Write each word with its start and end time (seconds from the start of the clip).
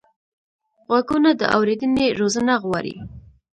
غوږونه 0.87 1.29
د 1.39 1.41
اورېدنې 1.55 2.05
روزنه 2.19 2.53
غواړي 2.63 2.95